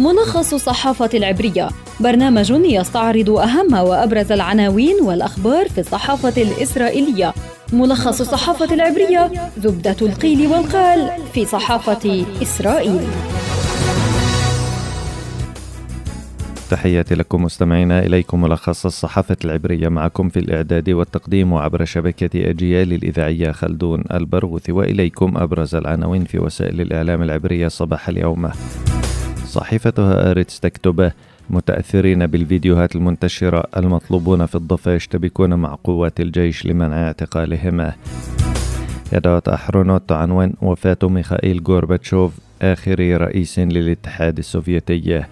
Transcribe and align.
ملخص 0.00 0.54
الصحافة 0.54 1.10
العبرية. 1.14 1.68
برنامج 2.00 2.50
يستعرض 2.50 3.30
أهم 3.30 3.74
وأبرز 3.74 4.32
العناوين 4.32 4.96
والأخبار 5.02 5.68
في 5.68 5.80
الصحافة 5.80 6.42
الإسرائيلية. 6.42 7.34
ملخص 7.72 8.20
الصحافة 8.20 8.74
العبرية 8.74 9.30
زبدة 9.58 9.96
القيل 10.02 10.46
والقال 10.46 11.10
في 11.34 11.44
صحافة 11.44 12.24
إسرائيل. 12.42 13.00
تحياتي 16.70 17.14
لكم 17.14 17.44
مستمعينا 17.44 17.98
إليكم 17.98 18.40
ملخص 18.40 18.86
الصحافة 18.86 19.36
العبرية. 19.44 19.88
معكم 19.88 20.28
في 20.28 20.38
الإعداد 20.38 20.90
والتقديم 20.90 21.54
عبر 21.54 21.84
شبكة 21.84 22.50
أجيال 22.50 22.92
الإذاعية 22.92 23.52
خلدون 23.52 24.04
البرغوث 24.12 24.70
وإليكم 24.70 25.36
أبرز 25.36 25.74
العناوين 25.74 26.24
في 26.24 26.38
وسائل 26.38 26.80
الإعلام 26.80 27.22
العبرية 27.22 27.68
صباح 27.68 28.08
اليوم. 28.08 28.50
صحيفة 29.50 30.30
هآرتس 30.30 30.60
تكتب 30.60 31.12
متأثرين 31.50 32.26
بالفيديوهات 32.26 32.96
المنتشرة 32.96 33.64
المطلوبون 33.76 34.46
في 34.46 34.54
الضفة 34.54 34.92
يشتبكون 34.92 35.54
مع 35.54 35.78
قوات 35.84 36.20
الجيش 36.20 36.66
لمنع 36.66 37.06
اعتقالهم 37.06 37.92
يديعوت 39.12 39.48
أحرونوت 39.48 40.08
تعنون 40.08 40.52
وفاة 40.62 40.98
ميخائيل 41.02 41.62
غورباتشوف 41.68 42.32
آخر 42.62 43.20
رئيس 43.20 43.58
للاتحاد 43.58 44.38
السوفيتي. 44.38 45.24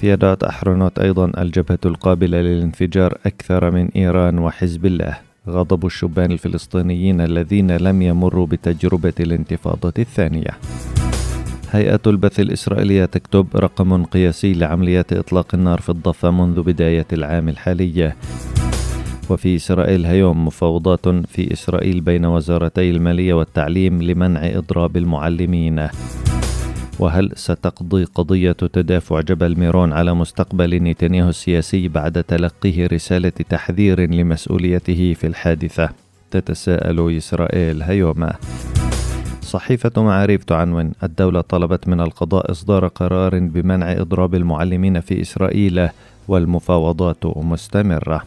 في 0.00 0.12
يديعوت 0.12 0.44
أحرونوت 0.44 0.98
أيضا 0.98 1.32
الجبهة 1.38 1.78
القابلة 1.84 2.40
للانفجار 2.40 3.18
أكثر 3.26 3.70
من 3.70 3.88
إيران 3.96 4.38
وحزب 4.38 4.86
الله. 4.86 5.18
غضب 5.48 5.86
الشبان 5.86 6.32
الفلسطينيين 6.32 7.20
الذين 7.20 7.76
لم 7.76 8.02
يمروا 8.02 8.46
بتجربة 8.46 9.14
الانتفاضة 9.20 9.92
الثانية. 9.98 10.50
هيئة 11.72 12.00
البث 12.06 12.40
الإسرائيلية 12.40 13.04
تكتب 13.04 13.46
رقم 13.56 14.04
قياسي 14.04 14.52
لعمليات 14.52 15.12
إطلاق 15.12 15.54
النار 15.54 15.80
في 15.80 15.88
الضفة 15.88 16.30
منذ 16.30 16.62
بداية 16.62 17.06
العام 17.12 17.48
الحالي. 17.48 18.12
وفي 19.30 19.56
إسرائيل 19.56 20.06
هيوم 20.06 20.46
مفاوضات 20.46 21.08
في 21.08 21.52
إسرائيل 21.52 22.00
بين 22.00 22.24
وزارتي 22.24 22.90
المالية 22.90 23.34
والتعليم 23.34 24.02
لمنع 24.02 24.40
إضراب 24.44 24.96
المعلمين. 24.96 25.88
وهل 26.98 27.30
ستقضي 27.34 28.04
قضية 28.04 28.52
تدافع 28.52 29.20
جبل 29.20 29.58
ميرون 29.58 29.92
على 29.92 30.14
مستقبل 30.14 30.74
نتنياهو 30.82 31.28
السياسي 31.28 31.88
بعد 31.88 32.24
تلقيه 32.24 32.86
رسالة 32.86 33.28
تحذير 33.28 34.10
لمسؤوليته 34.10 35.14
في 35.14 35.26
الحادثة؟ 35.26 35.88
تتساءل 36.30 37.16
إسرائيل 37.16 37.82
هيوما 37.82 38.34
صحيفة 39.46 40.02
معاريف 40.02 40.44
تعنون 40.44 40.92
الدولة 41.02 41.40
طلبت 41.40 41.88
من 41.88 42.00
القضاء 42.00 42.50
إصدار 42.50 42.86
قرار 42.86 43.38
بمنع 43.38 43.92
إضراب 43.92 44.34
المعلمين 44.34 45.00
في 45.00 45.20
إسرائيل 45.20 45.88
والمفاوضات 46.28 47.26
مستمرة. 47.26 48.22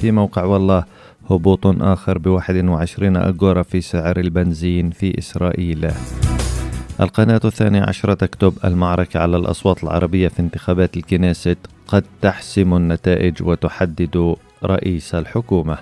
في 0.00 0.10
موقع 0.10 0.44
والله 0.44 0.84
هبوط 1.30 1.66
آخر 1.66 2.18
بواحد 2.18 2.64
وعشرين 2.64 3.16
أجورا 3.16 3.62
في 3.62 3.80
سعر 3.80 4.18
البنزين 4.20 4.90
في 4.90 5.18
إسرائيل. 5.18 5.90
القناة 7.00 7.40
الثانية 7.44 7.82
عشرة 7.82 8.14
تكتب 8.14 8.52
المعركة 8.64 9.20
على 9.20 9.36
الأصوات 9.36 9.84
العربية 9.84 10.28
في 10.28 10.40
انتخابات 10.40 10.96
الكنيست 10.96 11.58
قد 11.88 12.04
تحسم 12.22 12.74
النتائج 12.76 13.42
وتحدد 13.42 14.34
رئيس 14.64 15.14
الحكومة. 15.14 15.78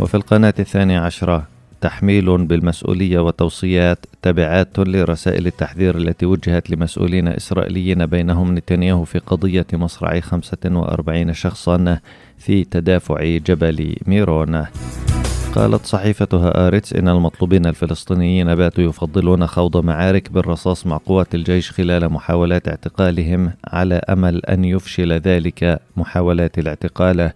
وفي 0.00 0.14
القناة 0.14 0.54
الثانية 0.58 1.00
عشرة 1.00 1.57
تحميل 1.80 2.46
بالمسؤولية 2.46 3.18
وتوصيات 3.18 3.98
تبعات 4.22 4.78
لرسائل 4.78 5.46
التحذير 5.46 5.96
التي 5.96 6.26
وجهت 6.26 6.70
لمسؤولين 6.70 7.28
إسرائيليين 7.28 8.06
بينهم 8.06 8.54
نتنياهو 8.54 9.04
في 9.04 9.18
قضية 9.18 9.66
مصرع 9.72 10.20
45 10.20 11.32
شخصا 11.32 11.98
في 12.38 12.64
تدافع 12.64 13.36
جبل 13.36 13.96
ميرون. 14.06 14.64
قالت 15.54 15.86
صحيفتها 15.86 16.66
آرتس 16.66 16.92
إن 16.92 17.08
المطلوبين 17.08 17.66
الفلسطينيين 17.66 18.54
باتوا 18.54 18.84
يفضلون 18.84 19.46
خوض 19.46 19.84
معارك 19.84 20.32
بالرصاص 20.32 20.86
مع 20.86 20.96
قوات 21.06 21.34
الجيش 21.34 21.70
خلال 21.70 22.08
محاولات 22.08 22.68
اعتقالهم 22.68 23.52
على 23.64 23.94
أمل 23.94 24.46
أن 24.46 24.64
يفشل 24.64 25.12
ذلك 25.12 25.80
محاولات 25.96 26.58
الاعتقال. 26.58 27.32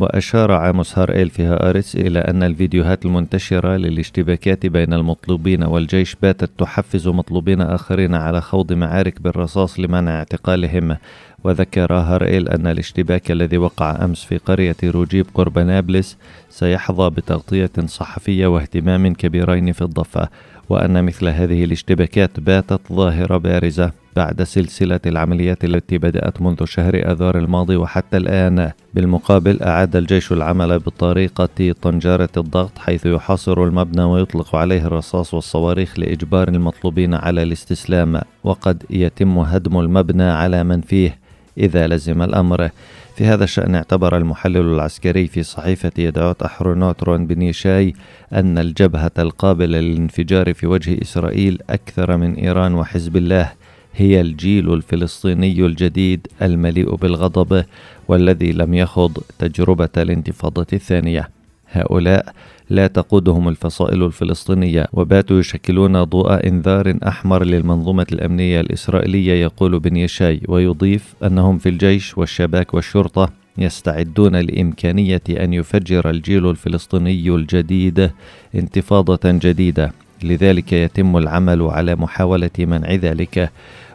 وأشار 0.00 0.52
عاموس 0.52 0.98
هارئيل 0.98 1.30
في 1.30 1.44
هآرتس 1.44 1.96
إلى 1.96 2.18
أن 2.18 2.42
الفيديوهات 2.42 3.04
المنتشرة 3.04 3.76
للاشتباكات 3.76 4.66
بين 4.66 4.92
المطلوبين 4.92 5.62
والجيش 5.62 6.16
باتت 6.22 6.50
تحفز 6.58 7.08
مطلوبين 7.08 7.60
آخرين 7.60 8.14
على 8.14 8.40
خوض 8.40 8.72
معارك 8.72 9.20
بالرصاص 9.22 9.80
لمنع 9.80 10.18
اعتقالهم. 10.18 10.96
وذكر 11.44 11.92
هارئيل 11.94 12.48
أن 12.48 12.66
الاشتباك 12.66 13.30
الذي 13.30 13.58
وقع 13.58 14.04
أمس 14.04 14.24
في 14.24 14.38
قرية 14.38 14.76
روجيب 14.84 15.26
قرب 15.34 15.58
نابلس 15.58 16.16
سيحظى 16.50 17.10
بتغطية 17.10 17.70
صحفية 17.86 18.46
واهتمام 18.46 19.14
كبيرين 19.14 19.72
في 19.72 19.82
الضفة 19.82 20.28
وأن 20.68 21.04
مثل 21.04 21.28
هذه 21.28 21.64
الاشتباكات 21.64 22.40
باتت 22.40 22.80
ظاهرة 22.92 23.36
بارزة. 23.36 23.99
بعد 24.16 24.42
سلسلة 24.42 25.00
العمليات 25.06 25.64
التي 25.64 25.98
بدأت 25.98 26.42
منذ 26.42 26.64
شهر 26.64 27.12
آذار 27.12 27.38
الماضي 27.38 27.76
وحتى 27.76 28.16
الآن. 28.16 28.72
بالمقابل 28.94 29.62
أعاد 29.62 29.96
الجيش 29.96 30.32
العمل 30.32 30.78
بطريقة 30.78 31.74
طنجرة 31.82 32.28
الضغط 32.36 32.78
حيث 32.78 33.06
يحاصر 33.06 33.64
المبنى 33.64 34.02
ويطلق 34.02 34.56
عليه 34.56 34.86
الرصاص 34.86 35.34
والصواريخ 35.34 35.98
لإجبار 35.98 36.48
المطلوبين 36.48 37.14
على 37.14 37.42
الاستسلام. 37.42 38.20
وقد 38.44 38.84
يتم 38.90 39.38
هدم 39.38 39.80
المبنى 39.80 40.30
على 40.30 40.64
من 40.64 40.80
فيه 40.80 41.18
إذا 41.58 41.86
لزم 41.86 42.22
الأمر. 42.22 42.70
في 43.16 43.26
هذا 43.26 43.44
الشأن 43.44 43.74
اعتبر 43.74 44.16
المحلل 44.16 44.74
العسكري 44.74 45.26
في 45.26 45.42
صحيفة 45.42 45.92
يدعوت 45.98 46.42
أحرونوت 46.42 47.02
رون 47.02 47.26
بنيشاي 47.26 47.94
أن 48.32 48.58
الجبهة 48.58 49.10
القابلة 49.18 49.80
للانفجار 49.80 50.54
في 50.54 50.66
وجه 50.66 51.02
إسرائيل 51.02 51.58
أكثر 51.70 52.16
من 52.16 52.34
إيران 52.34 52.74
وحزب 52.74 53.16
الله. 53.16 53.52
هي 53.94 54.20
الجيل 54.20 54.72
الفلسطيني 54.72 55.66
الجديد 55.66 56.26
المليء 56.42 56.94
بالغضب 56.94 57.64
والذي 58.08 58.52
لم 58.52 58.74
يخض 58.74 59.18
تجربة 59.38 59.88
الانتفاضة 59.96 60.66
الثانية. 60.72 61.28
هؤلاء 61.72 62.32
لا 62.70 62.86
تقودهم 62.86 63.48
الفصائل 63.48 64.02
الفلسطينية 64.02 64.86
وباتوا 64.92 65.38
يشكلون 65.38 66.04
ضوء 66.04 66.48
إنذار 66.48 66.98
أحمر 67.08 67.44
للمنظومة 67.44 68.06
الأمنية 68.12 68.60
الإسرائيلية 68.60 69.32
يقول 69.32 69.78
بن 69.78 69.96
يشاي 69.96 70.40
ويضيف 70.48 71.14
أنهم 71.24 71.58
في 71.58 71.68
الجيش 71.68 72.18
والشباك 72.18 72.74
والشرطة 72.74 73.32
يستعدون 73.58 74.36
لإمكانية 74.36 75.22
أن 75.30 75.52
يفجر 75.52 76.10
الجيل 76.10 76.50
الفلسطيني 76.50 77.34
الجديد 77.34 78.10
انتفاضة 78.54 79.20
جديدة. 79.24 79.92
لذلك 80.22 80.72
يتم 80.72 81.16
العمل 81.16 81.62
على 81.62 81.94
محاولة 81.94 82.50
منع 82.58 82.94
ذلك 82.94 83.50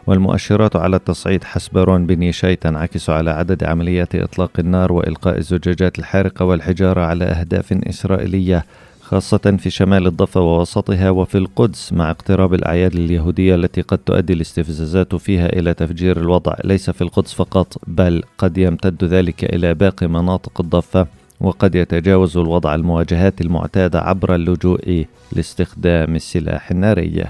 والمؤشرات 0.06 0.76
على 0.76 0.96
التصعيد 0.96 1.44
حسب 1.44 1.78
رون 1.78 2.06
بن 2.06 2.22
يشاي 2.22 2.56
تنعكس 2.56 3.10
على 3.10 3.30
عدد 3.30 3.64
عمليات 3.64 4.14
إطلاق 4.14 4.50
النار 4.58 4.92
وإلقاء 4.92 5.38
الزجاجات 5.38 5.98
الحارقة 5.98 6.44
والحجارة 6.44 7.00
على 7.00 7.24
أهداف 7.24 7.72
إسرائيلية 7.72 8.64
خاصة 9.00 9.56
في 9.58 9.70
شمال 9.70 10.06
الضفة 10.06 10.40
ووسطها 10.40 11.10
وفي 11.10 11.38
القدس 11.38 11.92
مع 11.92 12.10
اقتراب 12.10 12.54
الأعياد 12.54 12.94
اليهودية 12.94 13.54
التي 13.54 13.80
قد 13.80 13.98
تؤدي 13.98 14.32
الاستفزازات 14.32 15.14
فيها 15.14 15.46
إلى 15.46 15.74
تفجير 15.74 16.16
الوضع. 16.16 16.54
ليس 16.64 16.90
في 16.90 17.02
القدس 17.02 17.34
فقط 17.34 17.76
بل 17.86 18.22
قد 18.38 18.58
يمتد 18.58 19.04
ذلك 19.04 19.44
إلى 19.44 19.74
باقي 19.74 20.06
مناطق 20.06 20.60
الضفة. 20.60 21.06
وقد 21.40 21.74
يتجاوز 21.74 22.36
الوضع 22.36 22.74
المواجهات 22.74 23.40
المعتادة 23.40 24.00
عبر 24.00 24.34
اللجوء 24.34 25.06
لاستخدام 25.32 26.14
السلاح 26.14 26.70
الناري. 26.70 27.24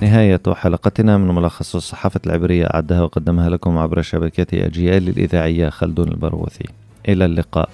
نهاية 0.00 0.40
حلقتنا 0.52 1.18
من 1.18 1.34
ملخص 1.34 1.76
الصحافة 1.76 2.20
العبرية 2.26 2.66
أعدها 2.66 3.02
وقدمها 3.02 3.50
لكم 3.50 3.78
عبر 3.78 4.02
شبكة 4.02 4.66
أجيال 4.66 5.08
الإذاعية 5.08 5.68
خلدون 5.68 6.08
البروثي. 6.08 6.64
إلى 7.08 7.24
اللقاء. 7.24 7.68